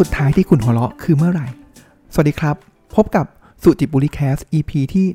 [0.00, 1.46] สุดท้ายที่คุณหัวเราะคือเมื่อไหร่
[2.12, 2.56] สวัสดีครับ
[2.94, 3.26] พบกับ
[3.62, 5.06] สุจิบุรีแคส EP ที่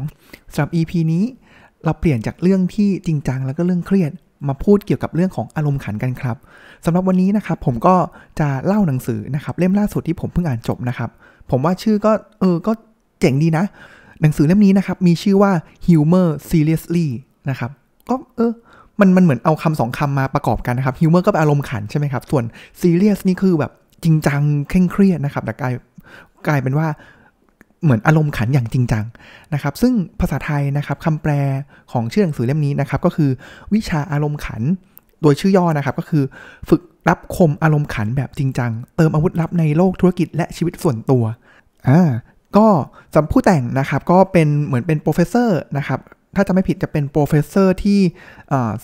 [0.00, 1.24] 142สำหรับ EP นี้
[1.84, 4.12] เราเปลี่ยนจากเรื่องที่จริงจังแล้วก็เรื่องเครียด
[4.48, 6.36] มาพูดเกี่ยวกับเรื่องของอารมณ์ขันกันครับ
[6.84, 7.96] สำหรับวันนี้นะครับผมก็
[8.40, 11.10] จะเล่าหนังสือนะครับเล่มล่าสุดที่ผมเพิ่งอ่านจบนะครับ
[11.50, 12.72] ผมว่าชื่อก็เออก็
[13.20, 13.64] เจ๋งดีนะ
[14.20, 15.52] หนังสือเล่มนี้นะครับมีชื่อว่า
[15.86, 17.06] humor seriously
[17.50, 17.70] นะครับ
[18.10, 18.52] ก็เออ
[19.00, 22.44] มันมันเหมือนเอาคำสองคำมาประกอบกันนะครับ humor ก็เป็นอารมณ์ขันใช่ไหมครับ ส่วน
[22.80, 23.72] serious นี่คือแบบ
[24.04, 25.74] จริงจังเคร่งเครียดนะครับ แต่กลาย
[26.46, 26.88] กลายเป็นว่า
[27.82, 29.04] เหมือนอารมณ์ขันอย่างจริงจัง
[29.54, 31.32] นะครับ ซึ่งภาษาไทยนะครับคำแปล
[31.92, 33.30] ของชื่อหนังสือเล่มนี้นะครับ ก็คือ
[33.74, 34.62] วิชาอารมณ์ขัน
[35.22, 36.24] โดยชื่อย่อนะครับก็คือ
[36.68, 41.24] ฝึกลับคมอารมณ์ขันแบบจริงจัง เติมอาวุธลับในโลกธุรกิจและชีวิตส่วนตัว
[41.88, 42.10] อ่า
[42.56, 42.66] ก็
[43.12, 46.00] สำหรับผู้แต่งนะครับก็เป็นเหมือนเป็น professor นะครับ
[46.36, 48.00] ถ้าจะไม่ผิดจะเป็น professor ที่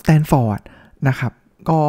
[0.00, 0.60] สแตนฟอร์ด
[1.08, 1.32] นะครับ
[1.70, 1.80] ก็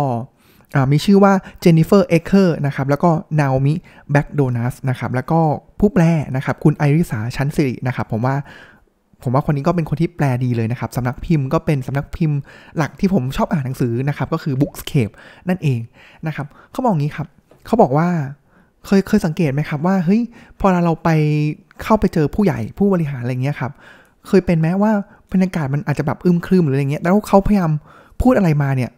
[0.92, 3.74] มีชื่อว่าเจนนิเฟอร์เอเคอร์นะครับแล้วก็นาโอมิ
[4.12, 5.40] แบ็กโดนัสนะครับแล้วก็
[5.80, 6.04] ผู้แปล
[6.36, 8.36] นะครับคุณไอริสาชั้นศิรินะครับผมว่า
[9.24, 12.38] ผมว่าคนนี้ก็เป็นคนที่แปลดีเลยนะครับสำนักพิมพ์ก็เป็นสำนักพิมพ์
[12.78, 15.14] หลักที่ผมชอบอ่านหนังสือนะครับ ก็คือ Bookscape
[15.50, 15.80] นั่นเอง
[16.28, 17.28] นะครับเขาบอกงี้ครับ
[17.66, 18.08] เขาบอกว่า
[18.86, 20.22] เคยเคยสังเกตไหมครับว่าเฮ้ย
[20.60, 21.10] พอเราไป
[21.84, 23.72] เข้าไปเจอผู้ใหญ่ผู้บริหารอะไรเงี้ยครับ
[24.28, 24.92] เคยเป็นแม้ว่า
[25.32, 27.72] บรรยากาศมันอาจจะแบบอึมครึมหรืออะไรเงี้ยแล้วเขาพยายาม
[28.22, 28.92] พูดอะไรมาเนี่ย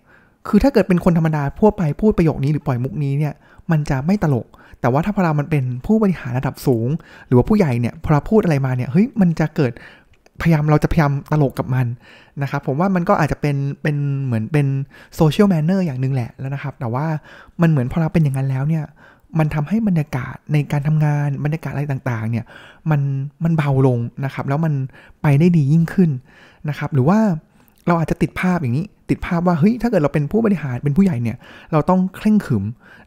[0.48, 3.34] คือถ้าเกิดเป็นคนธรรมดาทั่วไปพูดประโยคนี้หรือปล่อยมุกนี้เนี่ย
[3.72, 4.48] มันจะไม่ตลก
[4.82, 6.90] แต่ว่าถ้าพอเรามันเป็นผู้บริหารระดับสูง
[7.28, 9.72] หรือว่าผู้ใหญ่เนี่ยพอเราพูดอะไรมาเนี่ยเฮ้ยมันจะเกิด
[10.42, 11.88] พยายามเราจะพยายามตลกกับมัน
[12.42, 14.68] นะครับผมว่ามันก็อาจจะเป็นเป็นเหมือนเป็น
[15.16, 17.06] โซเชียลแมนเนอร์อย่างหนึ่งแหละแล้วนะครับ แต่ว่า
[17.62, 18.84] มันเหมือนพอเราเป็นอย่างนั้นแล้วเนี่ย
[19.40, 22.46] มันทำให้บรรยากาศในการทำงานบรรยากาศอะไรต่างๆเนี่ย
[22.92, 23.02] มัน
[23.44, 24.74] มันเบาลงนะครับ แล้วมัน
[25.22, 26.10] ไปได้ดียิ่งขึ้น
[26.70, 27.20] นะครับ หรือว่า
[27.88, 31.38] เราอาจจะติดภาพอย่างนี้ ติดภาพว่าเฮ้ยถ้าเกิดเราเป็นผู้บริหารเป็นผู้ใหญ่เนี่ย
[31.72, 32.64] เราต้องเคร่งขรึม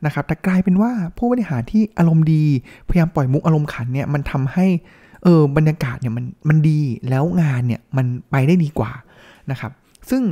[0.06, 2.44] นะครับ แต่กลายเป็นว่าผู้บริหารที่อารมณ์ดี
[2.88, 4.66] พยายามปล่อยมุกอารมณ์ขันเนี่ยมันทำให้
[5.22, 8.92] เออบรรยากาศเนี่ยมันมันดีแล้วงานเนี่ยมันไปได้ดีกว่า
[9.50, 9.72] นะครับ
[10.10, 10.22] ซึ่ง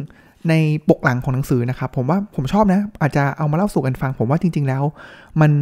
[0.48, 0.54] ใน
[0.88, 4.82] ปกหลังของหนังสือนะครับ ผมว่าผมชอบนะ อาจจะเอามาเล่าสู่กันฟัง ผมว่าจริง ๆ แล้ว
[5.40, 5.52] มัน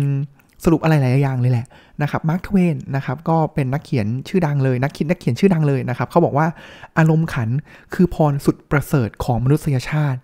[0.65, 1.67] สรุปอะไรหลายอย่างเลยแหละ
[2.03, 6.47] นะครับมาร์คทเวนนะครับก็เป็นนักเขียนชื่อดังเลยนักคิดนักเขียนชื่อดังเลยนะครับเขาบอกว่า
[6.99, 7.49] อารมณ์ขัน
[7.95, 10.21] คือพรสุดประเสริฐของมนุษยชาติ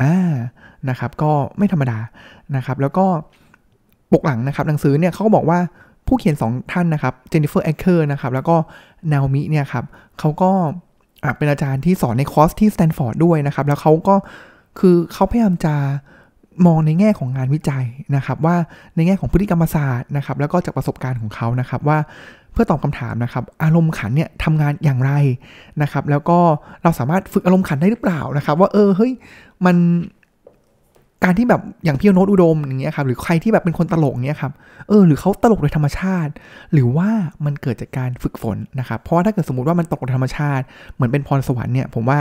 [0.00, 0.14] อ่า
[0.88, 1.98] นะครับก็ไม่ธรรมดา
[2.56, 3.06] นะครับแล้วก็
[4.12, 5.58] ปกหลังนะครับหนังสือเนี่ยเขาก็บอกว่า
[6.06, 8.56] ผู้เขียนสองท่านนะครับเจนนิเฟอร์แอคเคอร์นะครับแล้วก็
[9.12, 9.84] นาโอมิเนี่ยครับ
[10.18, 10.52] เขาก็
[11.36, 14.16] เป็นอาจารย์ที่สอนในคอร์สที่สแตนฟอร์ดด้วยนะครับแล้วเขาก็
[14.78, 15.74] คือเขาพยายามจะ
[16.66, 17.84] มองในแง่ของงานวิจัย
[18.16, 18.56] นะครับ ว่า
[18.96, 21.98] ในแง่ของพฤติกรรมศาสตร์นะครับ แล้วก็จากประสบการณ์ของเขานะครับว่า
[22.52, 25.12] เพื่อตอบคำถามนะครับ อารมณ์ขันเนี่ยทำงานอย่างไร
[25.82, 26.38] นะครับ แล้วก็
[26.82, 29.12] เราสามารถฝึกอารมณ์ขันได้หรือเปล่านะครับ ว่าเออเฮ้ย
[29.66, 29.76] มัน
[31.24, 34.52] การที่แบบอย่างพี่โน้ตอุดมอย่างเงี้ยครับหรือใครที่แบบเป็นคนตลกเงี้ยครับ
[34.88, 36.32] เออหรือเขาตลกโดยธรรมชาติ
[36.72, 37.08] หรือว่า
[37.44, 40.64] มันเกิดจากการฝึกฝนนะครับเพราะว่าถ้าเกิดสมมติว่ามันตลกโดยธรรมชาติ
[40.94, 42.18] เหมือนเป็นพรสวรรค์เนี่ยผมว่า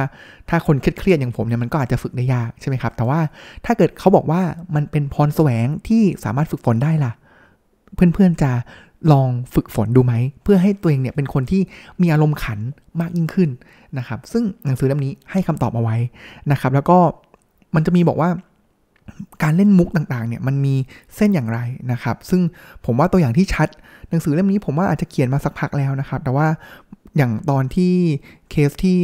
[0.50, 3.20] ถ้าคนเครียดๆอย่างผมเนี่ยมันก็อาจจะฝึกได้ยากใช่ไหมครับแต่ว่า
[3.66, 4.42] ถ้าเกิดเขาบอกว่า
[4.76, 7.12] มันเป็นพรแสวงที่สามารถฝึกฝนได้ล่ะ
[7.96, 8.52] เพื่อนๆจะ
[9.12, 11.62] ลองฝึกฝนดูไหม เพื่อให้ตัวเองเนี่ยเป็นคนที่
[12.02, 12.60] มีอารมณ์ขัน
[13.00, 13.50] มากยิ่งขึ้น
[13.98, 15.98] นะครับ ซึ่งหนังสือเล่มนี้ให้คำตอบเอาไว้
[16.52, 16.98] นะครับ แล้วก็
[17.76, 18.30] มันจะมีบอกว่า
[19.44, 20.75] การเล่นมุกต่างๆเนี่ยมันมี
[21.16, 21.59] เส้นอย่างไร
[21.92, 22.42] นะครับ ซึ่ง
[22.86, 23.68] ผมว่าตัวอย่างที่ชัด
[24.09, 26.47] หนังสือเล่มนี้ผมว่าอาจจะเขียนมาสักพักแล้วนะครับ แต่ว่า
[27.18, 27.94] อย่างตอนที่
[28.50, 29.00] เคสที่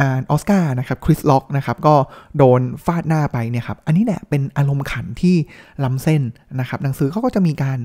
[0.00, 1.94] งานออสการ์นะครับคริสล็อกนะครับก็
[2.38, 5.36] โดนฟาดหน้าไปเนี่ยครับอันนี้แหละเป็นอารมณ์ขันที่
[5.84, 6.22] ล้าเส้น
[6.60, 7.78] นะครับหนังสือเขาก็จะมีการ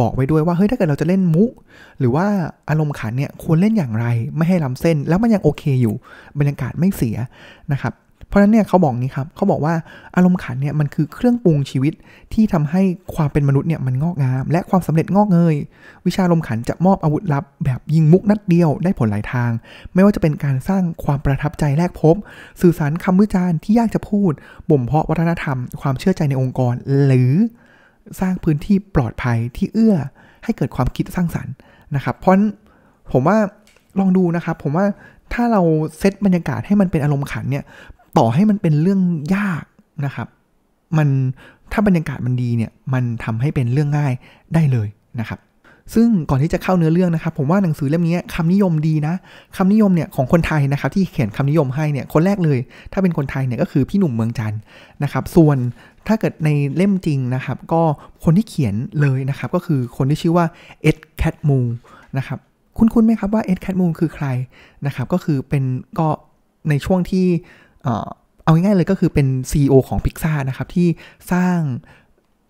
[0.00, 1.50] บอกไว้ด้วยว่าเฮ้ยถ้าเกิดเราจะเล่นมุก
[1.98, 2.26] หรือว่า
[2.68, 4.06] อารมณ์ขันเนี่ยควรเล่นอย่างไร
[4.36, 5.94] ไม่ให้ล้าเส้น แล้วมันยังโอเคอยู่
[6.38, 7.16] บรรยากาศไม่เสีย
[7.72, 7.92] นะครับ
[8.28, 9.74] เพราะฉะนั้นเนี่ยเขาบอกนี้ครับเขาบอกว่า
[10.16, 11.92] อารมณ์ขันเนี่ยมันคือเครื่องปรุงชีวิต
[12.32, 12.82] ที่ทำให้
[13.14, 15.56] ความเป็นมนุษย์เนี่ยมันงอกงาม และความสำเร็จงอกเงย
[16.06, 19.50] วิชาอารมณ์ขันจะมอบอาวุธลับ แบบยิงมุกนัดเดียวได้ผลหลายทาง
[19.94, 22.16] ไม่ว่าจะเป็นการสร้างความประทับใจแรกพบ
[22.60, 24.32] สื่อสารคำวิจารณ์ที่ยากจะพูด
[24.70, 26.74] บ่มเพาะวัฒนธรรม ความเชื่อใจในองค์กร
[27.06, 27.32] หรือ
[28.20, 29.96] สร้างพื้นที่ปลอดภัยที่เอื้อ
[30.44, 31.54] ให้เกิดความคิดสร้างสรรค์
[31.94, 32.32] นะครับ เพราะ
[33.12, 33.38] ผมว่า
[33.98, 34.86] ลองดูนะครับ ผมว่า
[35.32, 35.62] ถ้าเรา
[35.98, 37.64] เซตบรรยากาศให้มันเป็นอารมณ์ขันเนี่ย
[38.18, 39.00] ต่อให้มันเป็นเรื่อง
[39.36, 39.64] ยาก
[40.04, 40.28] นะครับ
[40.96, 41.08] มัน
[41.72, 44.12] ถ้าบรรยากาศมันดีเนี่ยมันทำให้เป็นเรื่องง่าย
[44.54, 44.88] ได้เลย
[45.20, 45.40] นะครับ
[45.94, 49.14] ซึ่งก่อนที่จะเข้าเนื้อเรื่องนะครับ ผมว่าหนังสือเล่มนี้คำนิยมดีนะ
[49.56, 52.58] คำนิยมเนี่ยของคนไทยนะครับ ที่เขียนคำนิยมให้เนี่ยคนแรกเลย
[52.92, 54.54] ถ้าเป็นคนไทยเนี่ยก็คือพี่หนุ่มเมืองจัน
[55.02, 55.58] นะครับ ส่วน
[56.06, 57.82] ถ้าเกิดในเล่มจริงนะครับ ก็
[58.24, 60.46] คนที่เขียนเลยนะครับ ก็คือคนที่ชื่อว่า
[60.82, 61.58] เอ็ดแคทมู
[62.18, 62.38] นะครับ
[62.76, 64.26] คุ้นๆไหมครับว่าเอ็ดแคทมูคือใคร
[64.86, 65.64] นะครับ ก็คือเป็น
[65.98, 66.08] ก็
[66.68, 67.26] ในช่วงที่
[68.44, 70.88] เอาง่ายๆเลยก็คือเป็น CEO ของ Pixar นะครับ ที่
[71.32, 71.58] สร้าง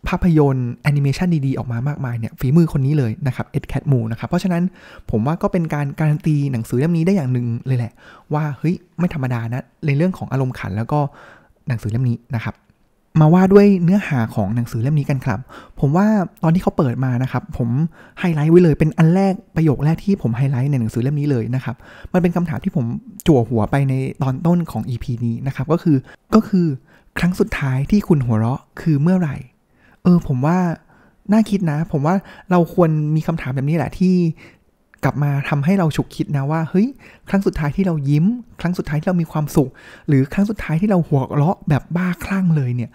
[0.08, 4.62] ภาพยนตร์แอนิเมชันดี ๆ ออกมามากมายเนี่ยฝีมือคนนี้เลยนะครับเอ็ดแคทมูนะครับ เพราะฉะนั้น
[5.10, 7.92] ผมว่าก็เป็นการการันตีหนังสือเล่มนี้ได้อย่างหนึ่งเลยแหละ
[8.34, 11.00] ว่าเฮ้ยไม่ธรรมดานะในเรื่องของอารมณ์ขันแล้วก็
[11.68, 12.54] หนังสือเล่มนี้นะครับ
[13.20, 15.38] มาว่าด้วยเนื้อหาของหนังสือเล่มนี้กันครับ
[15.80, 16.06] ผมว่า
[16.42, 17.68] ตอนที่เขาเปิดมานะครับ ผม
[18.18, 21.76] ไฮไลท์ไว้เลยเป็นอันแรกประโยคแรกที่ผมไฮไลท์ในหนังสือเล่มนี้เลยนะครับ
[22.12, 22.84] มันเป็นคำถามที่ผม
[23.26, 25.96] จั่วหัวไปในตอนต้นของ EP นี้นะครับ ก็คือ
[26.34, 26.66] ก็คือ
[27.18, 29.36] ครั้งสุดท้ายที่คุณหัวเราะคือเมื่อไหร่
[30.02, 30.58] เออ ผมว่า
[31.32, 32.14] น่าคิดนะ ผมว่า
[32.50, 34.14] เราควรมีคำถามแบบนี้แหละที่
[35.04, 36.88] กลับมาทำให้เราฉุกคิดนะว่าเฮ้ย
[37.28, 38.26] ครั้งสุดท้ายที่เรายิ้ม
[38.60, 39.70] ครั้งสุดท้ายที่เรามีความสุข
[40.08, 42.90] หรือครั้งสุดท้ายที่เราหัวเราะแบบบ้าคลั่งเลยเนี่ย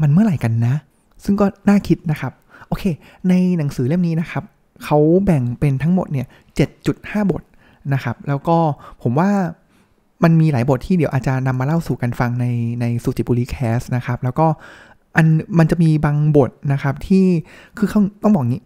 [0.00, 0.74] มันเมื่อไหร่กันนะ
[1.24, 2.32] ซึ่งก็น่าคิดนะครับ
[2.68, 2.84] โอเค
[3.28, 4.44] ในหนังสือเล่มนี้นะครับ
[4.84, 6.26] เขาแบ่งเป็นทั้งหมดเนี่ย
[6.78, 7.42] 7.5 บท
[7.94, 8.56] นะครับ แล้วก็
[9.02, 9.30] ผมว่า
[10.22, 12.46] มันมีหลายบทที่เดี๋ยวอาจารย์นำมาเล่าสู่กันฟังใน
[12.80, 14.46] ในสุจิปุลิ Cast นะครับ แล้วก็
[15.16, 15.26] อัน
[15.58, 17.24] มันจะมีบางบทนะครับที่
[17.78, 18.62] คือเขาต้องบอกงี้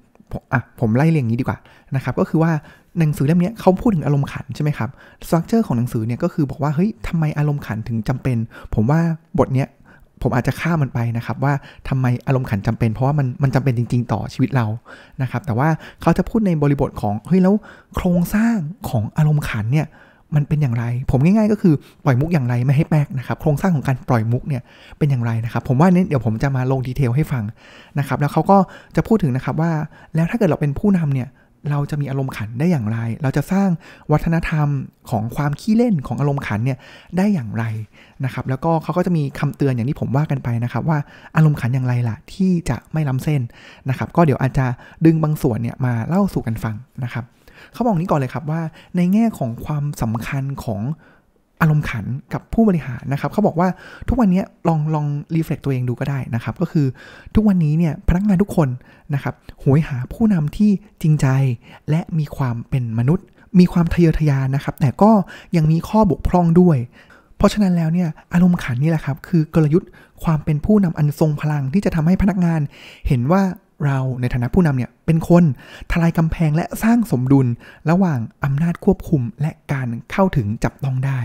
[0.53, 1.59] อะผมไล่เรียงนี้ดีกว่า
[1.97, 2.53] นะครับ ก็คือว่า
[2.99, 4.91] หนังสือเล่มนี้เขาพูดถึงอารมณ์ขันใช่ไหมครับ
[5.27, 8.37] structure ของหนังสือเนี่ยก็คือบอกว่าเฮ้ยทำไมอารมณ์ขันถึงจำเป็น
[8.75, 9.01] ผมว่า
[9.39, 9.69] บทเนี้ย
[10.23, 11.53] ผมอาจจะข้ามมันไปนะครับว่า
[11.89, 14.67] ทำไมอารมณ์ขันจำเป็น เพราะว่ามันมันจำเป็นจริง ๆ ต่อชีวิตเรา
[15.23, 15.69] นะครับแต่ว่า
[16.03, 17.55] เขาจะพูดในบริบทของเฮ้ยแล้ว
[17.97, 18.57] โครงสร้าง
[18.89, 19.87] ของอารมณ์ขันเนี่ย
[20.35, 21.75] มันเป็นอย่างไร ผมง่ายๆ ก็คือ
[22.05, 24.63] ปล่อยมุกอย่างไรไม่ให้แป๊กนะครับ โครงสร้างของการปล่อยมุกเนี่ย
[24.99, 27.45] เป็นอย่างไรนะครับ ผมว่านี้เดี๋ยวผมจะมาลงดีเทลให้ฟัง
[27.99, 28.57] นะครับ แล้วเขาก็
[28.97, 29.73] จะพูดถึงนะครับว่า
[30.15, 31.29] แล้วถ้าเกิดเราเป็นผู้นำเนี่ย
[31.71, 33.69] เราจะมีอารมณ์ขันได้อย่างไร เราจะสร้าง
[34.13, 34.69] วัฒนธรรม
[35.11, 36.79] ของความขี้เล่นของอารมณ์ขันเนี่ย
[37.17, 37.65] ได้อย่างไร
[38.25, 40.99] นะครับ แล้วก็เขาก็จะมีคำเตือนอย่างที่ผมว่ากันไปนะครับ ว่า
[41.37, 43.41] อารมณ์ขันอย่างไรล่ะที่จะไม่ล้ำเส้น
[43.89, 44.67] นะครับ ก็เดี๋ยวอาจจะ
[45.05, 47.25] ดึงบางส่วนเนี่ยมาเล่าสู่กันฟังนะครับ
[47.73, 48.63] เขาบอกนี้ก่อนเลยครับว่า
[48.97, 50.81] ในแง่ของความสำคัญของ
[51.61, 53.69] อารมณ์ขันกับผู้บริหารนะครับเขาบอกว่า
[54.09, 56.87] ทุกวันนี้ลองลองรีเฟล็กตัวเองดูก็ได้นะครับ ก็คือ
[57.35, 58.69] ทุกวันนี้เนี่ยพนักงานทุกคน
[59.15, 60.71] นะครับหวยหาผู้นำที่
[61.03, 61.27] จริงใจ
[61.91, 63.27] และมีความเป็นมนุษย์
[63.61, 65.11] มีความทะเยอทะยานนะครับ แต่ก็
[65.57, 66.79] ยังมีข้อบกพร่องด้วย
[67.37, 69.91] เพราะฉะนั้นแล้วเนี่ยอารมณ์ขันนี่แหละครับคือกลยุทธ์
[70.25, 72.61] ความเป็นผู้นำอันทรงพลังที่จะทำให้พนักงาน
[73.09, 73.43] เห็นว่า
[73.85, 75.45] เราในฐานะผู้นำเนี่ยเป็นคน
[75.93, 77.47] ทลายกำแพงและสร้างสมดุล
[77.91, 81.21] ระหว่างอำนาจควบคุมและการเข้าถึงจับต้องได้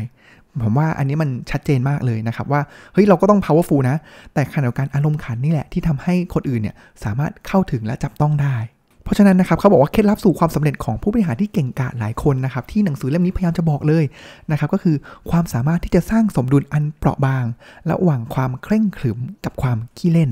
[0.63, 2.61] ผมว่าอันนี้มันชัดเจนมากเลยนะครับ ว่า
[2.93, 3.97] เฮ้ยเราก็ต้อง powerful นะ
[4.33, 8.57] แต่ขณะเดียวกันอารมณ์ขันนี่แหละที่ทำให้คนอื่นเนี่ยสามารถเข้าถึงและจับต้องได้
[9.03, 14.03] เพราะฉะนั้นนะครับเขาบอกว่าเคล็ดลับสู่ความสำเร็จของผู้บริหารที่เก่งกาจหลายคนนะครับที่หนังสือเล่มนี้พยายามจะบอกเลย
[14.51, 14.95] นะครับก็คือ
[15.31, 17.45] ความสามารถที่จะสร้างสมดุลอันเปราะบาง
[17.91, 20.31] ระหว่างความเคร่งขรึมกับความขี้เล่น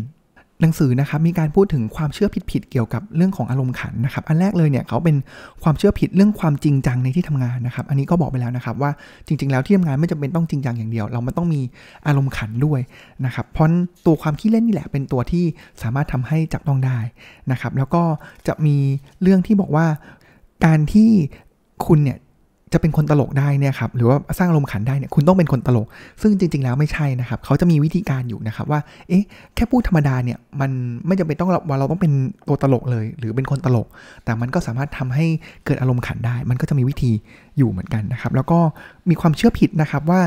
[0.61, 5.15] หนังสือนะครับมีการพูดถึงความเชื่อผิดๆเกี่ยวกับเรื่องของอารมณ์ขันนะครับ อันแรกเลยเนี่ยเขาเป็น
[5.63, 8.91] ความเชื่อผิดเรื่องความจริงจังในที่ทำงานนะครับ อันนี้ก็บอกไปแล้วนะครับว่า
[9.27, 11.61] จริง ๆ แล้วที่ทำงานไม่จำเป็นต้องจริงจังอย่างเดียว เรามันต้องมี
[12.07, 12.79] อารมณ์ขันด้วย
[13.25, 13.67] นะครับเพราะ
[14.05, 15.43] ตัวความขี้เล่นนี่แหละเป็นตัวที่
[15.81, 16.99] สามารถทำให้จับต้องได้
[17.51, 18.03] นะครับ แล้วก็
[18.47, 18.75] จะมี
[19.21, 19.85] เรื่องที่บอกว่า
[20.65, 21.09] การที่
[21.85, 22.17] คุณเนี่ย
[22.73, 25.87] จะเป็นคนตลกได้เนี่ยครับหรือว่าสร้างอารมณ์ขันได้เนี่ยคุณต้องเป็นคนตลก
[26.21, 28.79] ซึ่งจริง ๆ แล้วไม่ใช่นะครับเขาจะมีวิธีการอยู่นะครับว่า
[29.09, 29.23] เอ๊ะ
[29.55, 30.71] แค่พูดธรรมดาเนี่ยมัน
[31.07, 32.13] ไม่จำเป็นต้องว่าเราต้องเป็น
[32.47, 33.87] ตัวตลกเลย หรือเป็นคนตลก
[34.25, 35.25] แต่มันก็สามารถทำให้
[35.65, 37.11] เกิดอารมณ์ขันได้ มันก็จะมีวิธี
[37.57, 38.59] อยู่เหมือนกันนะครับ แล้วก็
[39.09, 40.21] มีความเชื่อผิดนะครับว่า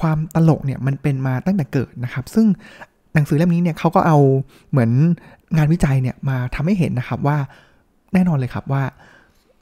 [0.00, 2.46] ความตลกเนี่ยมันเป็นมาตั้งแต่เกิดนะครับ ซึ่ง
[3.14, 4.18] หนังสือเล่มนี้เนี่ยเขาก็เอา
[4.70, 4.90] เหมือน
[5.56, 7.36] งานวิจัยเนี่ยมาทำให้เห็นนะครับว่า
[8.14, 8.82] แน่นอนเลยครับว่า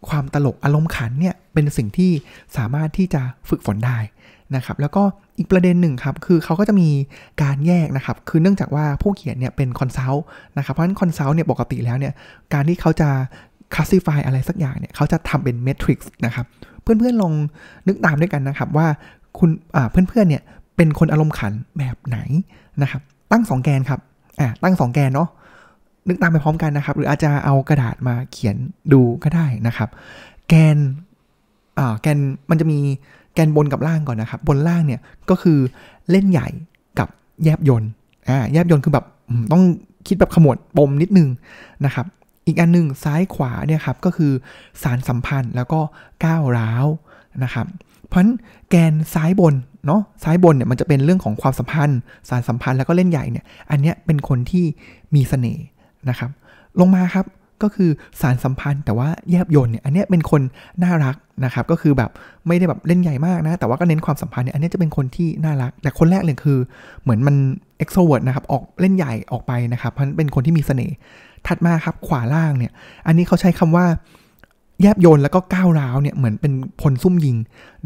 [0.08, 2.11] ความตลกอารมณ์ขันเนี่ยเป็นสิ่งที่
[2.56, 3.99] สามารถที่จะฝึกฝนได้
[4.56, 5.02] นะครับแล้วก็
[5.38, 6.88] อีกประเด็นหนึ่งครับคือเขาก็จะมี
[7.42, 10.25] การแยกนะครับคือเนื่องจากว่าผู้เขียนเนี่ยเป็นคอนซัลท์
[10.58, 12.12] นะครับเพราะฉะนั้น consult เนี่ยปกติแล้วเนี่ย
[12.54, 13.08] การที่เขาจะ
[13.75, 16.46] classify อะไรสักอย่างเนี่ยเขาจะทำเป็น matrix นะครับ
[16.82, 17.32] เพื่อนๆลอง
[17.88, 18.87] นึกตามด้วยกันนะครับว่า
[19.38, 19.50] คุณ
[19.92, 20.42] เพื่อนๆเนี่ย
[20.76, 22.18] เป็นคนอารมณ์ขันแบบไหน
[22.82, 24.00] นะครับตั้งสองแกนครับ
[24.40, 25.28] อ่าตั้งสองแกนเนาะ
[26.08, 28.56] นึกตามไปพร้อมกันนะครับ หรืออาจจะเอากระดาษมาเขียน
[28.92, 29.88] ดูก็ได้นะครับ
[30.49, 30.78] แกน
[31.78, 32.18] อ่าแกน
[32.50, 32.78] มันจะมี
[33.34, 35.58] แกนบนกับล่างก่อนนะครับ บนล่างเนี่ยก็คือ
[36.11, 36.49] เล่นใหญ่
[36.99, 37.08] กับ
[37.44, 37.84] แยบยน
[38.28, 39.06] อ่าแยบยนคือแบบ
[39.52, 39.62] ต้อง
[40.06, 41.28] คิดแบบขมวดปมนิดนึง
[41.84, 42.06] นะครับ
[42.46, 44.32] อีกอันหนึ่งซ้ายขวาเนี่ยครับก็คือ
[44.82, 45.80] สารสัมพันธ์แล้วก็
[46.25, 46.87] ก้าวร้าว
[47.44, 47.66] นะครับ
[48.08, 48.32] เพราะฉะนั้น
[48.70, 49.54] แกนซ้ายบน
[49.87, 54.64] เนาะซ้ายบนเนี่ยมันจะเป็นเรื่องของความสัมพันธ์ สารสัมพันธ์แล้วก็เล่นใหญ่เนี่ยอันเนี้ยเป็นคนที่
[55.14, 55.64] มีเสน่ห์
[56.08, 56.30] นะครับ
[56.80, 57.26] ลงมาครับ
[57.62, 60.42] ก็คือสารสัมพันธ์แต่ว่าแยบยนเนี่ยอันนี้เป็นคน
[60.82, 62.11] น่ารักนะครับก็คือแบบ
[62.46, 66.58] ไม่ได้แบบเล่นใหญ่มากนะ แต่ว่าก็เน้นความสัมพันธ์เนี่ยอันนี้จะเป็นคนที่น่ารัก แต่คนแรกเลยคือ
[67.02, 67.37] เหมือนมัน
[67.78, 70.94] เอ็กโซเวิร์ดนะครับออกเล่นใหญ่ออกไปนะครับเพราะเป็นคนที่มีเสน่ห์
[71.46, 72.73] ถัดมาครับขวาล่างเนี่ย
[73.06, 73.87] อันนี้เขาใช้คำว่า
[74.82, 77.37] แยบยลแล้วก็ก้าวร้าวเนี่ยเหมือนเป็นพลซุ่มยิง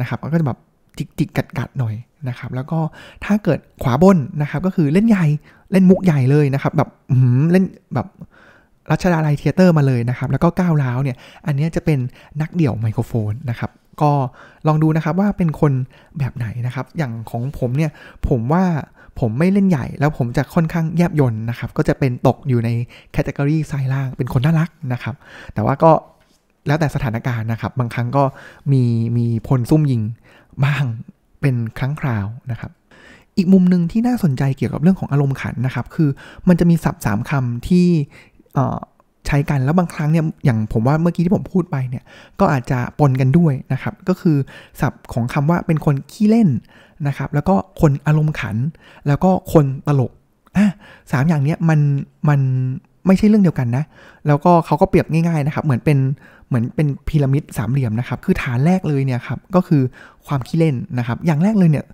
[0.01, 0.59] นะครับก็จะแบบ
[0.99, 1.95] จิกจิกกัดกัดหน่อย
[2.29, 2.79] นะครับแล้วก็
[3.25, 5.27] ถ้าเกิดขวาบนนะครับก็คือเล่นใหญ่
[5.73, 6.89] เล่นมุกใหญ่เลยนะครับแบบ
[7.51, 7.65] เล่น
[7.95, 8.07] แบบ
[8.91, 11.99] รัชดาลัยเธียเตอร์มาเลยนะครับ แล้วก็ก้าวร้าวเนี่ย อันนี้จะเป็น
[12.41, 13.71] นักเดี่ยวไมโครโฟนนะครับ
[14.03, 14.13] ก็
[14.67, 15.73] ลองดูนะครับว่าเป็นคน
[16.19, 17.91] แบบไหนนะครับ อย่างของผมเนี่ย
[18.29, 18.65] ผมว่า
[19.21, 22.69] ผมไม่เล่นใหญ่ แล้วผมจะค่อนข้างแยบยลนะครับ ก็จะเป็นตกอยู่ใน
[23.13, 25.15] category ซ้ายล่าง เป็นคนน่ารักนะครับ
[25.55, 25.93] แต่ว่าก็
[26.67, 28.25] แล้วแต่สถานการณ์นะครับ บางครั้งก็
[28.73, 28.83] มี
[29.17, 30.03] มีพลซุ่มยิง
[30.65, 30.85] บ้าง
[31.41, 32.71] เป็นครั้งคราวนะครับ
[33.37, 36.09] อีกมุมหนึ่งที่น่าสนใจเกี่ยวกับเรื่องของอารมณ์ขันนะครับ คือ
[36.49, 37.87] มันจะมีศัพท์สามคำที่
[39.27, 42.05] ใช้กันแล้วบางครั้งเนี่ยอย่างผมว่าเมื่อกี้ที่ผมพูดไปเนี่ย
[42.41, 44.37] ก็อาจจะปนกันด้วยนะครับ ก็คือ
[44.81, 46.49] ศัพท์ของคำว่าเป็นคนขี้เล่น
[47.07, 48.57] นะครับ แล้วก็คนอารมณ์ขัน
[49.07, 50.13] แล้วก็คนตลก
[50.57, 50.67] อะ
[51.13, 51.81] สามอย่างเนี้ยมัน
[52.29, 52.41] มัน
[53.09, 53.85] ไม่ใช่เรื่องเดียวกันนะ
[54.27, 55.99] แล้วก็เขาก็เปรียบง่ายๆนะครับ เหมือนเป็น
[56.49, 59.83] เหมือนเป็นพีระมิดสามเหลี่ยมนะครับ คือฐานแรกเลยเนี่ยครับก็คือ
[60.27, 61.85] ความขี้เล่นนะครับ อย่างแรกเลยเนี่ย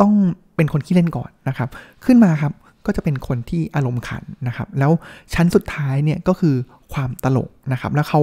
[0.00, 0.12] ต้อง
[0.56, 1.68] เป็นคนขี้เล่นก่อนนะครับ
[2.04, 2.52] ขึ้นมาครับ
[2.86, 4.92] ก็จะเป็นคนที่อารมณ์ขันนะครับ แล้ว
[5.34, 6.54] ชั้นสุดท้ายเนี่ยก็คือ
[6.92, 8.20] ความตลกนะครับ แล้วเขา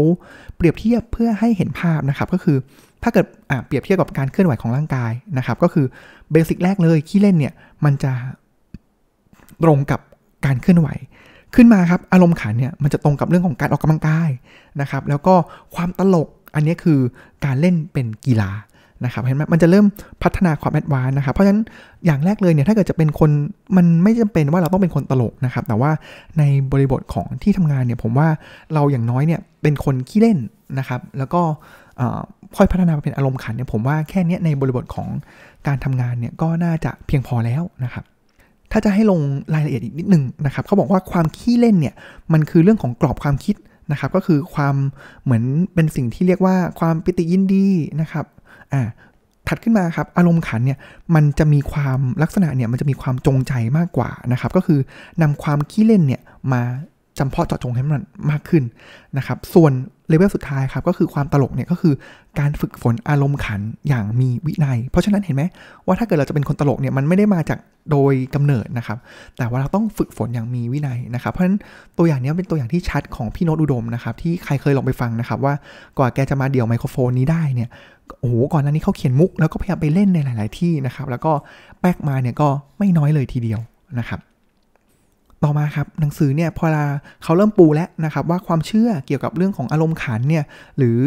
[0.57, 2.57] เปรียบเทียบเพื่อให้เห็นภาพนะครับ ก็คือ
[3.03, 3.25] ถ้าเกิด
[3.65, 5.85] เปรียบเทียบกับการเคลื่อนไหวของร่างกายนะครับ ก็คือ
[6.31, 7.53] เบสิกแรกเลยขี้เล่นเนี่ย
[7.85, 8.11] มันจะ
[9.63, 9.99] ตรงกับ
[10.45, 10.87] การเคลื่อนไหว
[11.55, 14.29] ขึ้นมาครับอารมณ์ขันเนี่ยมันจะตรงกับเรื่องของการออกกำลังกาย
[14.81, 15.33] นะครับแล้วก็
[15.75, 16.99] ความตลกอันนี้คือ
[17.45, 18.51] การเล่นเป็นกีฬา
[19.05, 19.85] นะครับเห็นไหมมันจะเริ่ม
[20.23, 21.61] พัฒนาความแอดวานนะครับ เพราะฉะนั้น
[22.05, 23.29] อย่างแรกเลยเนี่ยถ้าเกิดจะเป็นคน
[23.77, 25.91] มันไม่จำเป็นว่าเราต้องเป็นคนตลกนะครับ แต่ว่า
[26.39, 28.27] ในบริบทของที่ทำงานเนี่ยผมว่า
[28.73, 30.37] เราอย่างน้อยเนี่ยเป็นคนขี้เล่น
[30.79, 31.41] นะครับ แล้วก็
[32.57, 35.07] ค่อยพัฒนาไปเป็นอารมณ์ขันเนี่ยผมว่าแค่นี้ในบริบทของ
[35.67, 38.03] การทำงานเนี่ยก็น่าจะเพียงพอแล้วนะครับ
[38.71, 39.19] ถ้าจะให้ลง
[39.53, 41.95] รายละเอียดอีกนิดนึงนะครับเขาบอกว่าความขี้เล่นเนี่ย
[42.33, 43.55] มันคือเรื่องของกรอบความคิด
[43.91, 44.75] นะครับก็คือความ
[45.23, 47.67] เหมือนเป็นสิ่งที่เรียกว่าความปิติยินดี
[48.01, 48.25] นะครับ
[48.73, 48.81] อ่า
[49.47, 50.77] ถัดขึ้นมาครับอารมณ์ขันเนี่ย
[51.15, 54.79] มันจะมีความลักษณะเนี่ยมันจะมีความจงใจมากกว่านะครับก็คือ
[55.21, 56.61] นำความขี้เล่นเนี่ยมา
[57.19, 58.63] จำเพาะเจาะจงให้มันมากขึ้น
[59.17, 59.71] นะครับ ส่วน
[60.09, 61.93] เลเวลสุดท้ายครับก็คือความตลกเนี่ยก็คือ
[62.39, 65.43] การฝึกฝนอารมณ์ขันอย่างมีวินัย เพราะฉะนั้นเห็นไหม
[65.85, 67.59] ว่าถ้าเกิดเราจะเป็นคนตลกเนี่ยมันไม่ได้มาจาก
[67.91, 68.97] โดยกำเนิดนะครับ
[69.37, 71.59] แต่ว่าเราต้องฝึกฝนอย่างมีวินัยนะครับ เพราะฉะนั้น
[71.97, 75.53] ตัวอย่างนี้เป็นตัวอย่างที่ชัดของพี่โนตอุดมนะครับที่ใครเคยลองไปฟังนะครับ ว่า
[75.97, 77.69] กว่าแกจะมาเดี่ยวไมโครโฟนนี้ได้เนี่ย
[78.19, 81.31] โอ้โหก่อนหน้านี้เขาเขียนมุก แล้วก็พยายามไปเล่นในหลาย ๆ ที่นะครับแล้วก็
[81.79, 83.59] แป๊กมาเนี่ยก็ไม่น้อยเลยทีเดียว
[83.99, 84.19] นะครับ
[85.43, 86.65] ต่อมาครับหนังสือเนี่ยพอ
[87.23, 90.43] เขาเริ่มปูแล้วนะครับว่าความเชื่อเกี่ยวกับเรื่องของอารมณ์ขันเนี่ย
[90.77, 90.99] หรือ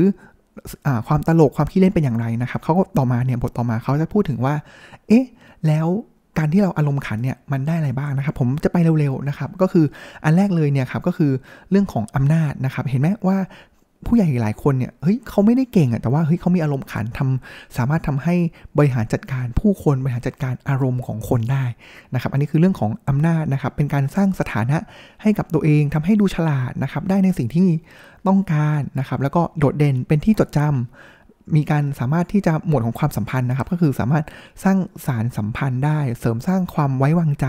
[0.86, 4.54] อความตลกความขี้เล่นเป็นอย่างไรนะครับเขาก็ต่อมาเนี่ยบทต่อมาเขาจะพูดถึงว่า
[5.08, 5.24] เอ๊ะ
[5.66, 5.86] แล้ว
[6.38, 9.84] การที่เราอารมณ์ขันเนี่ยมันได้อะไรบ้างนะครับผมจะไปเร็วๆนะครับก็คือ
[10.24, 11.32] อันแรกเลยเนี่ยครับก็คือ
[11.70, 13.38] เรื่องของอำนาจนะครับเห็นไหมว่า
[14.08, 18.34] ผู้ใหญ่หลายคนเนี่ยเฮ้ยเขาไม่ได้เก่งอะแต่ว่าเฮ้ยเขามีอารมณ์ขันทำสามารถทำให้
[18.76, 21.64] บริหารจัดการผู้คนบริหารจัดการอารมณ์ของคนได้
[22.14, 24.78] นะครับ อันนี้คือเรื่องของอำนาจนะครับ เป็นการสร้างสถานะ
[25.22, 27.68] ให้กับตัวเองทำให้ดูฉลาดนะครับ ได้ในสิ่งที่
[28.28, 34.24] ต้องการนะครับ แล้วก็โดดเด่นเป็นที่จดจำมีการสามารถที่จะหมวดของความสัมพันธ์นะครับ ก็คือสามารถ
[34.64, 37.46] สร้างสารสัมพันธ์ได้ เสริมสร้างความไว้วางใจ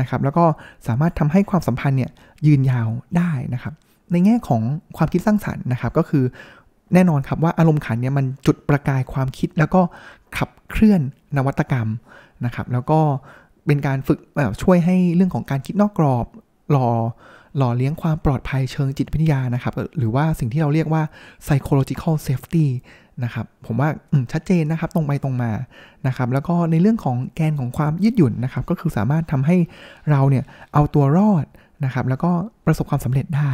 [0.00, 0.44] นะครับ แล้วก็
[0.88, 2.10] สามารถทำให้ความสัมพันธ์เนี่ย
[2.46, 3.74] ยืนยาวได้นะครับ
[4.12, 4.62] ในแง่ของ
[4.96, 6.24] ความคิดสร้างสรรค์นะครับ ก็คือ
[6.94, 9.80] แน่นอนครับว่าอารมณ์ขันเนี่ยมันจุดประกายความคิดแล้วก็
[10.36, 11.00] ขับเคลื่อน
[11.36, 11.88] นวัตกรรม
[12.44, 13.00] นะครับ แล้วก็
[13.66, 16.26] เป็นการฝึกแบบช่วยให้เรื่องของการคิดนอกกรอบ
[16.70, 16.88] หล่อ
[17.56, 21.02] หล่อเลี้ยงความปลอดภัยเชิงจิตวิทยานะครับ หรือว่าสิ่งที่เราเรียกว่า
[21.44, 22.66] psychological safety
[23.24, 23.88] นะครับ ผมว่า
[24.32, 25.52] ชัดเจนนะครับตรงไปตรงมา
[26.06, 29.56] นะครับ แล้วก็ในเรื่องของแกนของความยืดหยุ่นนะครับ ก็คือสามารถทำให้
[30.10, 31.46] เราเนี่ยเอาตัวรอด
[31.84, 32.30] นะครับแล้วก็
[32.66, 33.50] ประสบความสำเร็จได้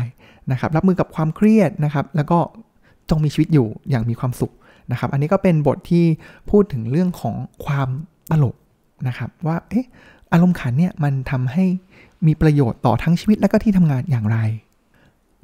[0.53, 2.39] นะครับรับมือกับความเครียดนะครับแล้วก็
[3.11, 4.53] จงมีชีวิตอยู่อย่างมีความสุข
[4.93, 6.05] นะครับอันนี้ก็เป็นบทที่
[6.51, 7.89] พูดถึงเรื่องของความ
[8.31, 8.57] ตลก
[9.09, 9.87] นะครับว่าเอ๊ะ
[10.33, 11.65] อารมณ์ขันเนี่ยมันทำให้
[12.27, 14.39] มีประโยชน์ต่อทั้งชีวิตและก็ที่ทำงานอย่างไร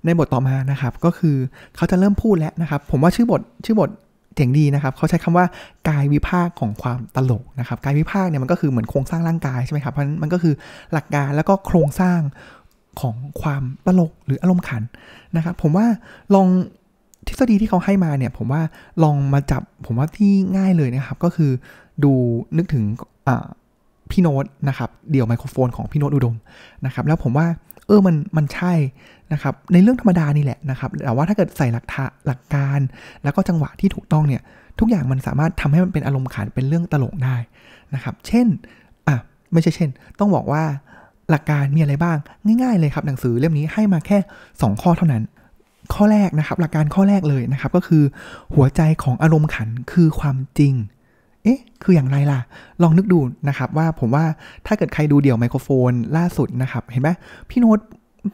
[0.04, 1.36] ในบทต่อมานะครับก็คือ
[1.76, 3.90] เขาจะเริ่มพูดแล้วนะครับ ผมว่าชื่อบทชื่อบท
[4.36, 5.46] เจ๋งดีนะครับเขาใช้คำว่า
[5.88, 10.54] กายวิภาคของความตลกนะครับ กายวิภาคเนี่ยมันก็คือเหมือนโครงสร้างร่างกายใช่ไหมครับเพราะมันก็คือ
[10.92, 12.20] หลักการแล้วก็โครงสร้าง
[13.00, 14.82] ของความตลกหรืออารมณ์ขัน
[15.36, 15.86] นะครับ ผมว่า
[16.34, 16.48] ลอง
[17.26, 18.62] ทฤษฎีที่เขาให้มาเนี่ย ผมว่า
[19.02, 21.50] ลองมาจับผมว่าที่ง่ายเลยนะครับ ก็คือ
[22.04, 22.12] ดู
[22.56, 22.84] นึกถึง
[24.10, 26.36] พี่โน้ตนะครับ เดี่ยวไมโครโฟนของพี่โน้ตอุดม
[26.86, 27.46] นะครับ แล้วผมว่า
[27.86, 28.72] เออมันมันใช่
[29.32, 31.84] นะครับ ในเรื่องธรรมดานี่แหละนะครับ แต่ว่าถ้าเกิดใส่หลัก
[32.26, 32.80] หลักการ
[33.24, 34.42] แล้วก็จังหวะที่ถูกต้องเนี่ย
[34.80, 37.36] ทุกอย่างมันสามารถทำให้มันเป็นอารมณ์ขันเป็นเรื่องตลกได้
[37.94, 38.46] นะครับ เช่น
[39.08, 39.16] อะ
[39.52, 40.62] ไม่ใช่เช่น ต้องบอกว่า
[41.30, 42.16] หลักการมีอะไรบ้าง
[42.62, 44.18] ง่าย ๆ เลยครับหนังสือเล่มนี้ให้มาแค่
[44.50, 45.22] 2 ข้อเท่านั้น
[45.94, 48.02] ข้อแรกนะครับ หลักการข้อแรกเลยนะครับ ก็คือ
[48.54, 50.74] หัวใจของอารมณ์ขันคือความจริง
[51.44, 52.40] เอ๊ะ คืออย่างไรล่ะ
[52.82, 54.24] ลองนึกดูนะครับ ว่าผมว่า
[54.66, 57.08] ถ้าเกิดใครดูเดี่ยวไมโครโฟนล่าสุดนะครับ เห็นไหม
[57.48, 57.78] พี่โน้ต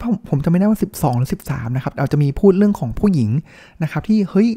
[0.01, 3.29] ผมผมจะไม่ได้ว่า 12 หรือ 13 นะครับเราจะมีพูดเรื่องของผู้หญิง
[3.83, 4.49] นะครับ ที่เฮ้ย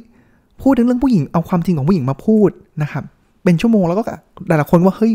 [0.62, 2.50] พูดถึงเรื่องผู้หญิงเอาความจริงของผู้หญิงมาพูด
[2.82, 3.04] นะครับ
[3.44, 4.02] เป็นชั่วโมงแล้วก็
[4.48, 5.12] แต่ละคนว่าเฮ้ย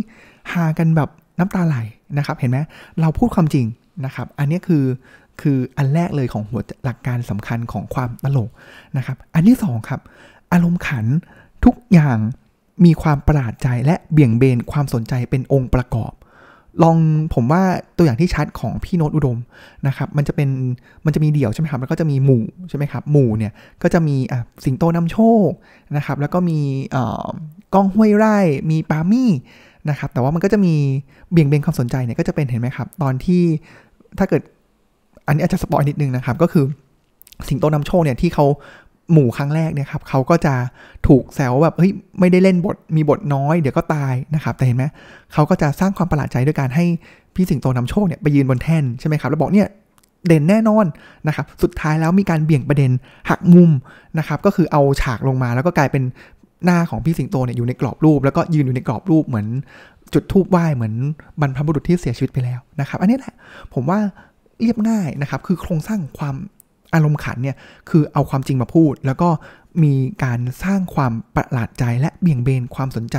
[0.54, 1.78] หากันแบบ น้ำตาไหล
[2.18, 2.58] นะครับ เห็นไหม
[3.02, 3.66] เราพูดความจริง
[4.06, 4.86] นะครับ อันนี้คือ
[5.42, 8.50] คืออันแรกเลยของหัวหลักการสำคัญของความตลก
[8.98, 10.02] นะครับ อันที่สองครับ
[10.52, 11.06] อารมณ์ขัน
[11.66, 12.18] ทุกอย่าง
[12.86, 16.12] มีความประหลาดใจและเบี่ยงเบนความสนใจเป็นองค์ประกอบ
[16.84, 16.98] ลอง
[17.34, 17.64] ผมว่า
[17.98, 19.38] ตัวอย่างที่ชัดของพี่โนตอุดม
[19.88, 20.50] นะครับมันจะเป็น
[21.06, 23.52] มันจะมีเดี่ยวใช่ไหมครับแล้วก็จะมีหมู่ใช่ไหมครับหมู่เนี่ย
[23.84, 25.18] ก็จะมีอะสิงโตนำโช
[25.48, 25.50] ค
[25.96, 26.60] นะครับแล้วก็มี
[27.74, 28.38] ก้องห้วยไร่
[28.72, 29.32] มีปามี่
[29.90, 30.76] นะครับ แต่ว่ามันก็จะมี
[31.32, 33.44] เบี่ยงเบนความสนใจเนี่ยก็จะเป็นเห็นไหมครับ ตอนที่
[34.20, 34.42] ถ้าเกิด
[35.28, 36.66] อันนี้อาจจะสปอยนิดนึงนะครับ ก็คือ
[37.48, 38.46] สิงโตนำโชคเนี่ยที่เขา
[39.12, 40.54] หมู่ครั้งแรกเนี่ยครับเขาก็จะ
[41.08, 44.86] ถูกแซวแบบเฮ้ยไม่ได้เล่นบทมีบทน้อยเดี๋ยวก็ตายนะครับ แต่เห็นไหม
[45.34, 46.86] เขาก็จะสร้างความประหลาดใจด้วยการให้
[47.36, 49.68] พี่สิงโตนำโชคเนี่ยไปยืนบนแท่นใช่ไหมครับแล้วบอกเนี่ย
[50.28, 50.86] เด่นแน่นอน
[51.28, 52.92] นะครับ สุดท้ายแล้วมีการเบี่ยงประเด็น
[53.30, 53.72] หักมุม
[54.20, 56.04] นะครับ ก็คือเอาฉากลงมาแล้วก็กลายเป็น
[56.66, 59.48] หน้าของพี่สิงโตเนี่ยอยู่ในกรอบรูป แล้วก็ยืนอยู่ในกรอบรูปเหมือน
[60.14, 60.94] จุดทูบไหว้เหมือน
[61.42, 63.34] บรรพบุรุษที่เสียชีวิตไปแล้วนะครับ อันนี้แหละ
[63.74, 64.00] ผมว่า
[64.62, 66.36] เรียบง่ายนะครับ คือโครงสร้างความ
[66.94, 67.56] อารมณ์ขันเนี่ย
[67.90, 69.30] คือเอาความจริงมาพูด แล้วก็
[69.84, 73.18] มีการสร้างความประหลาดใจและเบี่ยงเบนความสนใจ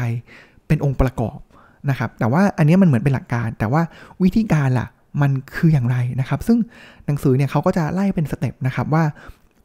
[0.66, 1.38] เป็นองค์ประกอบ
[1.90, 3.82] นะครับ แต่ว่าอันนี้มันเหมือนเป็นหลักการ แต่ว่า
[4.22, 4.88] วิธีการล่ะ
[5.22, 6.58] มันคืออย่างไรนะครับ ซึ่ง
[7.06, 9.04] หนังสือเนี่ยเขาก็จะไล่เป็นสเต็ปนะครับว่า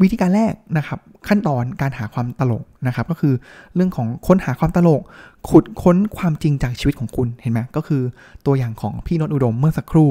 [0.01, 3.33] วิธีการแรกนะครับขั้นตอนการหาความตลกนะครับก็คือ
[3.75, 5.01] เรื่องของค้นหาความตลก
[5.49, 8.01] ขุดค้นความจริงจากชีวิตของคุณเห็นไหมก็คือ
[8.45, 10.09] ตัวอย่างของพี่นนอุดมเมื่อสักครู่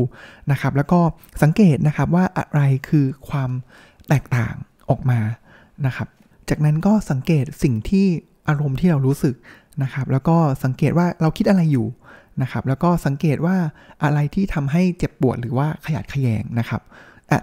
[0.50, 1.00] นะครับแล้วก็
[1.42, 3.50] สังเกตนะครับว่าอะไรคือความ
[4.08, 4.54] แตกต่าง
[4.90, 5.20] ออกมา
[5.86, 6.08] นะครับ
[6.48, 8.06] จากนั้นก็สังเกตสิ่งที่
[8.48, 9.34] อารมณ์ที่เรารู้สึก
[9.82, 11.86] นะครับแล้วก็สังเกตว่าเราคิดอะไรอยู่
[12.42, 13.56] นะครับแล้วก็สังเกตว่า
[14.02, 16.80] อะไรที่ทำให้เจ็บปวดหรือว่าขยาดขยงนะครับ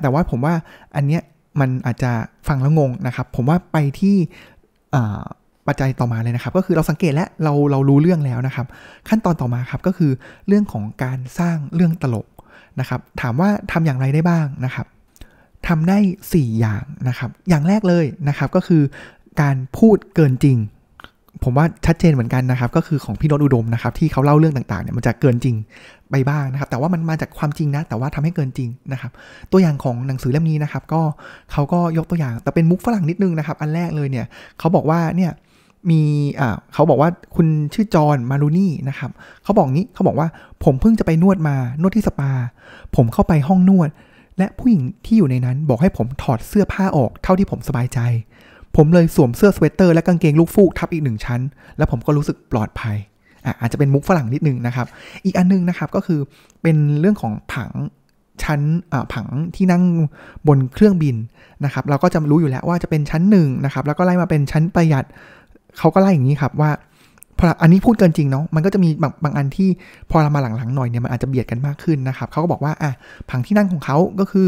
[0.02, 0.54] แต่ว่าผมว่า
[0.96, 1.22] อันเนี้ย
[1.62, 2.12] มันอาจจะ
[2.48, 4.16] ฟังแล้วงงนะครับ ผมว่าไปที่
[5.68, 8.68] ปัจจัยต่อมาเลยนะครับ ก็คือเราสังเกตและเราเรารู้เรื่องแล้วนะครับ
[9.10, 10.12] ขั้นตอนต่อมาครับก็คือ
[10.48, 12.28] เรื่องของการสร้างเรื่องตลก
[12.80, 14.86] นะครับ ถามว่าทำอย่างไรได้บ้างนะครับ
[15.68, 15.98] ทำได้
[16.30, 18.84] 4 อย่างนะครับ อย่างแรกเลยนะครับก็คือ
[19.42, 20.58] การพูดเกินจริง
[21.44, 25.56] ผมว่าชัดเจนเหมือนกันนะครับ ก็คือของพี่นนอุดมนะครับ ที่เขาเล่าเรื่องต่างๆเนี่ยมันจะเกินจริง
[26.12, 29.12] ไปบ้างนะครับ แต่ว่ามันมาจากความจริงนะ แต่ว่าทำให้เกินจริงนะครับ
[29.52, 31.02] ตัวอย่างของหนังสือเล่มนี้นะครับ ก็
[31.52, 34.26] เขาก็ยกตัวอย่าง แต่เป็นมุกฝรั่งนิดนึงนะครับ อันแรกเลยเนี่ย
[34.60, 35.32] เขาบอกว่าเนี่ย
[35.90, 36.02] มี
[36.40, 39.12] อ่าเขาบอกว่าคุณชื่อจอห์นมารูนี่นะครับ
[39.44, 40.28] เขาบอกงี้เขาบอกว่า
[40.64, 42.32] ผมเพิ่งจะไปนวดมานวดที่สปา
[42.96, 43.90] ผมเข้าไปห้องนวด
[44.38, 48.00] และผู้หญิงที่อยู่ในนั้นบอกให้ผมถอดเสื้อผ้าออกเท่าที่ผมสบายใจ
[48.76, 51.42] ผมเลยสวมเสื้อสเวตเตอร์และกางเกงลูกฟูกทับอีกหนึ่งชั้น
[51.78, 52.98] แล้วผมก็รู้สึกปลอดภัย
[53.62, 54.88] อาจจะเป็นมุกฝรั่งนิดนึงนะครับ
[55.26, 56.20] อีกอันนึงนะครับก็คือ
[56.62, 57.72] เป็นเรื่องของผัง
[58.44, 58.62] ชั้น
[59.14, 59.84] ผังที่นั่ง
[60.48, 61.16] บนเครื่องบิน
[61.66, 65.06] นะครับ เราก็จะรู้อยู่แล้วว่าจะเป็นชั้นหนึ่งนะครับ แล้วก็ไล่มาเป็นชั้นประหยัด
[65.78, 66.72] เขาก็ไล่อย่างนี้ครับว่า
[67.38, 69.70] พออันนี้พูดเกินจริงเนาะมันก็จะมีบางบางอันที่
[70.10, 72.92] พอเรามาหลังๆหน่อยเนี่ยมันอาจจะเบียดกันมากขึ้นนะครับเขาก็บอกว่าอะ
[73.30, 74.48] ผังที่นั่งของเขาก็คือ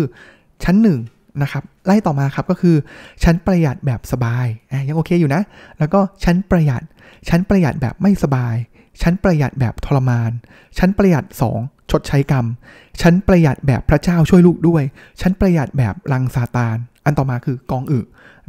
[0.63, 0.99] ชั้นหนึ่ง
[1.41, 2.75] นะครับไล่ต่อมาครับก็คือ
[3.23, 4.47] ชั้นประหยัดแบบสบาย
[4.87, 5.41] ยังโอเคอยู่นะ
[5.79, 6.83] แล้วก็ชั้นประหยัด
[7.29, 8.55] ชั้นประหยัดแบบไม่สบาย
[9.01, 10.31] ชั้นประหยัดแบบทรมาน
[10.77, 11.25] ชั้นประหยัด
[11.57, 12.45] 2 ชดใช้กรรม
[13.01, 14.83] ชั้นประหยัดแบบพระเจ้าช่วยลูกด้วย
[15.21, 17.99] ชั้นประหยัดแบบลังซาตาน อันต่อมาคือกองอึ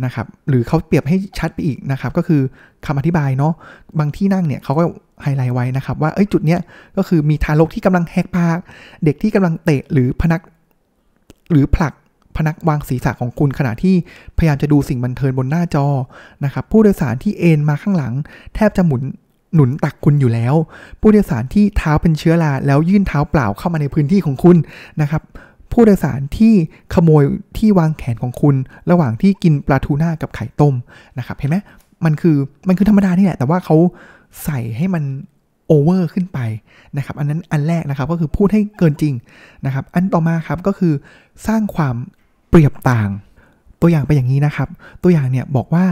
[0.05, 2.43] นะครับ หรือเขาเปรียบให้ชัดไปอีกนะครับ ก็คือ
[2.87, 3.53] คำอธิบายเนาะ
[3.99, 4.85] บางที่นั่งเนี่ยเขาก็
[5.23, 6.61] ไฮไลท์ไว้นะครับ ว่าเอ้ยจุดเนี้ย
[6.97, 8.59] ก็คือมีทารกที่กำลังแหกปาก
[9.05, 10.41] เด็กที่กำลังเตะหรือพนัก
[11.51, 11.93] หรือผลัก
[12.37, 13.95] พนักวางศีรษะของคุณขณะที่
[14.39, 15.87] พยายามจะดูสิ่งบันเทิงบนหน้าจอ
[16.45, 18.13] นะครับผู้โดยสารที่เอนมาข้างหลัง
[18.55, 19.03] แทบจะหมุน
[19.55, 20.55] หนุนตักคุณอยู่แล้ว
[21.01, 24.57] ผู้โดยสารที่เท้าเป็นเชื้อราแล้วยื่นเท้าเปล่าเข้ามาในพื้นที่ของคุณ
[25.01, 25.23] นะครับ
[25.73, 26.53] ผู้โดยสารที่
[26.95, 27.23] ขโมย
[27.59, 28.55] ที่วางแขนของคุณ
[28.91, 30.75] ระหว่างที่กินปลาทูน่ากับไข่ต้ม
[31.19, 31.57] นะครับเห็นไหม
[32.05, 32.37] มันคือ
[32.69, 33.77] มันคือธรรมดานี่แหละ แต่ว่าเขา
[34.45, 35.05] ใส่ให้มัน
[35.67, 36.39] over ขึ้นไป
[36.97, 39.15] นะครับ อันนั้นอันแรกนะครับก็คือพูดให้เกินจริง
[39.67, 40.93] นะครับ อันต่อมาครับก็คือ
[41.47, 41.95] สร้างความ
[42.49, 43.11] เปรียบต่าง
[43.81, 44.69] ตัวอย่างไปอย่างนี้นะครับ
[45.03, 45.85] ตัวอย่างเนี่ยบอกว่า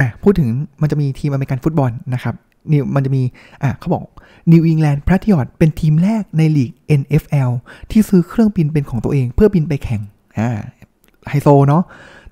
[0.00, 0.48] อะพูดถึง
[0.80, 2.34] มันจะมีทีมอเมริกันฟุตบอลนะครับ
[2.72, 3.22] นิวมันจะมี
[3.62, 4.04] อะเขาบอก
[4.52, 6.70] New England Patriots เป็นทีมแรกในลีก
[7.00, 7.50] NFL
[7.90, 10.02] ที่ซื้อเครื่องบินเป็นของตัวเองเพื่อบินไปแข่ง
[10.38, 10.50] อ่า
[11.28, 11.82] ไฮโซเนาะ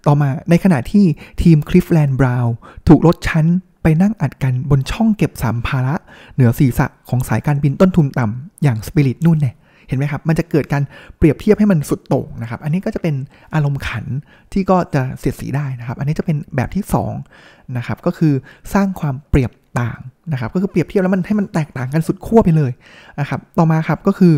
[0.06, 1.04] ต่อมาในขณะที่
[1.42, 2.54] ทีม Cleveland Browns
[2.88, 3.46] ถูกลดชั้น
[3.82, 5.94] ไปนั่งอัดกันบนช่องเก็บสัมภาระ
[6.34, 9.54] เหนือศีรษะของสายการบินต้นทุนต่ำอย่างสปิริตนู่นเนี่ย
[9.88, 10.82] เห็นไหมครับ มันจะเกิดการ
[11.18, 13.14] เปรียบเทียบให้มันสุดโต่งนะครับ อันนี้ก็จะเป็น
[13.54, 14.04] อารมณ์ขัน
[14.52, 16.84] ที่ก็จะเสียดสีได้นะครับ อันนี้จะเป็นแบบที่
[17.30, 18.32] 2นะครับ ก็คือ
[18.74, 19.98] สร้างความเปรียบ ต่าง
[20.32, 22.72] นะครับก็คือเปรียบเทียบแล้วมันให้มันแตกต่างกันสุดขั้วไปเลย
[23.20, 24.34] นะครับต่อมาครับก็คือ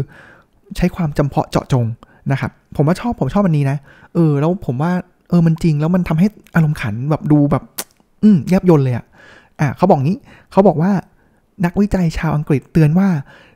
[0.77, 1.87] ใช้ความจำเพาะเจาะจง
[2.33, 3.79] นะครับผมว่าชอบผมชอบอันนี้นะ
[4.15, 4.93] เออ แล้วผมว่า
[5.29, 7.63] เออมันจริงแล้วมันทำให้อารมณ์ขันแบบดูแบบ
[8.23, 9.05] อืมแยบยนเลยอะ
[9.61, 10.19] อะเขาบอกงี้
[10.53, 10.93] เขาบอกว่า
[11.65, 13.09] นักวิจัยชาวอังกฤษเตือนว่า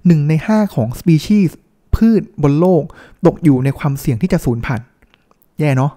[0.07, 1.59] หนึ่งในห้าของสปีชีส์
[1.95, 2.83] พืชบนโลก
[3.27, 4.87] ตกอยู่ในความเสี่ยงที่จะสูญพันธุ์
[5.61, 5.93] แย่เนาะ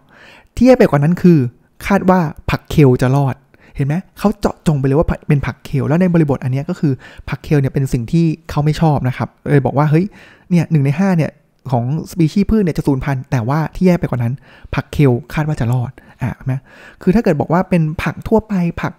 [0.56, 1.39] ที่แย่ไปกว่านั้นคือ
[1.88, 3.36] คาดว่าผักเคลจะรอด
[3.80, 6.94] เห็นไหมเขาเจาะจงไปเลยว่าเป็นผักเคลแล้วในบริบทอันนี้ก็คือ
[7.30, 10.06] ผักเคลเนี่ยเป็นสิ่งที่เขาไม่ชอบนะครับเลยบอกว่าเฮ้ย
[10.50, 11.32] เนี่ยหนึ่งในห้าเนี่ย
[11.72, 14.34] ของสปีชีส์พืชเนี่ยจะสูญพันธุ์แต่ว่าที่แย่ไปกว่านั้น
[14.76, 16.54] ผักเคลคาดว่าจะรอดอะไหม
[17.02, 18.94] คือถ้าเกิดบอกว่าเป็นผักทั่วไปผัก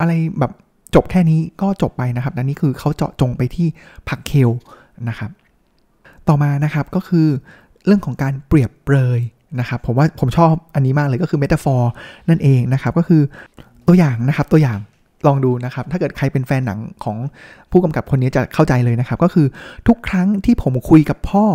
[0.00, 0.52] อะไรแบบ
[0.94, 3.66] จบแค่นี้ก็จบไปนะครับอันนี้คือเขาเจาะจงไปที่
[4.08, 4.50] ผักเคล
[5.08, 5.30] นะครับ
[6.28, 7.26] ต่อมานะครับก็คือ
[7.86, 9.20] เรื่องของการเปรียบเปรย
[9.60, 11.92] นะครับผมว่าผมชอบอันนี้มากเลยก็คือเมตาฟอร์
[12.28, 13.22] นั่นเองนะครับ ก็คือ
[13.88, 14.78] ตัวอย่างนะครับตัวอย่าง
[15.26, 17.16] ลองดูนะครับ ถ้าเกิดใครเป็นแฟนหนังของ
[17.70, 19.46] ผู้กำกับคนนี้จะเข้าใจเลยนะครับ ก็คือ
[19.88, 21.46] ทุกครั้งที่ผมคุยกับพ่อ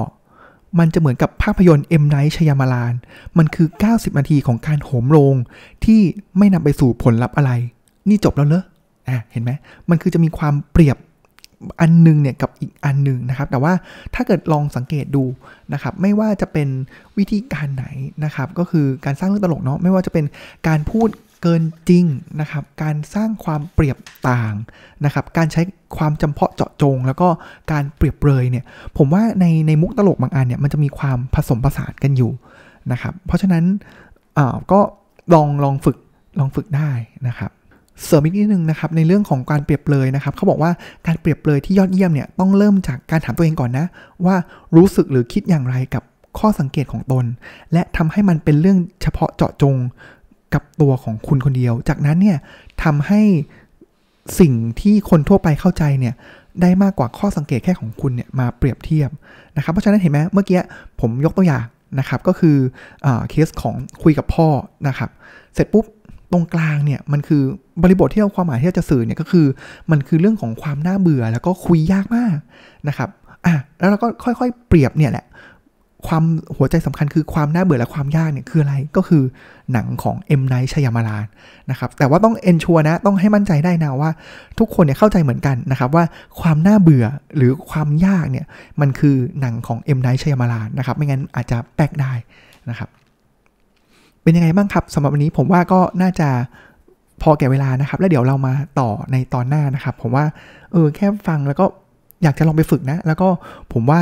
[0.80, 2.04] มันจะเหมือนกับภาพยนตร์ M.
[2.10, 2.94] Night Shyamalan
[3.38, 5.36] มันคือ 90 นาทีของการโหมโรง
[5.86, 6.02] ที่
[6.38, 7.52] ไม่นำไปสู่ผลลัพธ์อะไร
[8.10, 8.64] นี่จบแล้วเลอ
[9.08, 9.52] อะเห็นไหม
[9.90, 10.98] มันคือจะมีความเปรียบ
[11.82, 13.74] อันนึงเนี่ยกับอีกอันหนึ่งนะครับ แต่ว่า
[14.16, 15.24] ถ้าเกิดลองสังเกตดู
[15.74, 16.68] นะครับ ไม่ว่าจะเป็น
[17.18, 17.86] วิธีการไหน
[18.26, 20.26] นะครับ ก็คือการสร้างเรื่องตลกเนาะไม่ว่าจะเป็น
[20.68, 21.10] การพูด
[21.42, 22.06] เกินจริง
[22.40, 23.98] นะครับ การสร้างความเปรียบ
[24.30, 24.54] ต่าง
[25.06, 25.62] นะครับ การใช้
[25.98, 27.28] ความจำเพาะเจาะจง แล้วก็
[27.72, 28.66] การเปรียบเปรยเนี่ย
[28.98, 32.32] ผมว่าในในมุกตลกบางอันเนี่ยมันจะมีความผสมผสานกันอยู่
[32.92, 33.64] นะครับ เพราะฉะนั้น
[34.38, 34.80] อ่าก็
[35.34, 35.98] ลองลองฝึก
[36.40, 36.92] ลองฝึกได้
[37.28, 37.52] นะครับ
[38.06, 40.72] เสริมอีกนิดนึงนะครับในเรื่องของการเปรียบเปรยนะครับเขาบอกว่า
[41.08, 43.86] การเปรียบเปรยที่ยอดเยี่ยมเนี่ยต้องเริ่มจากการถามตัวเองก่อนนะ
[44.26, 44.36] ว่า
[44.76, 46.04] รู้สึกหรือคิดอย่างไรกับ
[46.40, 47.26] ข้อสังเกตของตน
[47.74, 49.76] และทำให้มันเป็นเรื่องเฉพาะเจาะจง
[50.54, 52.38] กับตัวของคุณคนเดียว จากนั้นเนี่ย
[52.84, 53.22] ทำให้
[54.40, 56.14] สิ่งที่คนทั่วไปเข้าใจเนี่ย
[56.62, 59.10] ได้มากกว่าข้อสังเกตแค่ของคุณเนี่ยมาเปรียบเทียบ
[59.58, 60.60] นะครับ เพราะฉะนั้นเห็นไหมเมื่อกี้
[61.02, 61.66] ผมยกตัวอย่าง
[62.00, 62.58] นะครับก็คือ
[63.06, 64.48] อเคสของคุยกับพ่อ
[64.88, 65.10] นะครับ
[65.54, 65.86] เสร็จปุ๊บ
[66.32, 67.44] ตรงกลางเนี่ยมันคือ
[67.84, 69.46] บริบทที่เราความหมายที่เราจะสื่อเนี่ยก็คือ
[69.92, 72.36] มันคือเรื่องของความน่าเบื่อแล้วก็คุยยากมาก
[72.88, 73.10] นะครับ
[73.46, 75.26] อะแล้วเราก็ค่อยๆ เปรียบเนี่ยแหละ
[76.08, 76.24] ความ
[76.58, 79.24] หัวใจสำคัญคือความน่าเบื่อและความยากเนี่ยคืออะไรก็คือ
[79.74, 81.26] หนังของเอ็มไนชยามาลาน
[81.72, 84.12] นะครับแต่ว่าต้องเอนชัวนะต้องให้มั่นใจได้นะว่า
[84.60, 86.04] ทุกคนเนี่ยเข้าใจเหมือนกันนะครับว่า
[86.42, 88.46] ความน่าเบื่อหรือความยากเนี่ย
[88.82, 92.14] มันคือหนังของเอ็มไนชยามาลานนะครับไม่งั้นอาจจะแปลกได้
[92.70, 92.90] นะครับ
[94.24, 96.30] เป็นยังไงบ้างครับสำหรับวันนี้ผมว่าก็น่าจะ
[97.22, 100.26] พอแก่เวลานะครับ แล้วเดี๋ยวเรามาต่อในตอนหน้านะครับ ผมว่า
[100.72, 101.66] เออแค่ฟังแล้วก็
[102.24, 103.28] อยากจะลองไปฝึกนะ แล้วก็
[103.74, 104.02] ผมว่า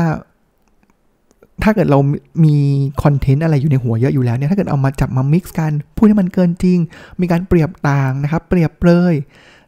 [1.63, 1.99] ถ้าเกิดเรา
[2.45, 2.55] มี
[3.03, 6.79] content อะไรอยู่ในหัวเยอะอยู่แล้วเนี่ยถ้าเกิดเอามาจับมา mix กันพูดให้มันเกินจริง
[7.21, 9.13] มีการเปรียบต่างนะครับ เปรียบเปรย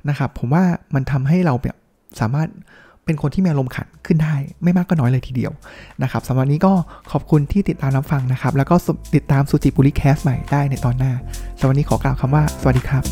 [0.10, 1.76] นะครับผมว่ามันทำให้เราแบบ
[2.20, 2.50] สามารถ
[3.06, 5.52] เป็นคนที่มีอารมณ์ขันขึ้นได้ ไม่มากก็น้อยเลยทีเดียว
[6.04, 6.74] นะครับสำหรับนี้ก็
[7.12, 8.76] ขอบคุณที่ติดตามรับฟังนะครับ แล้วก็
[9.16, 11.14] ติดตามสุจิปุลิ Cast ใหม่ได้ในตอนหน้า
[11.60, 13.04] สำหรับนี้ขอกล่าวคำว่าสวัสดีครับ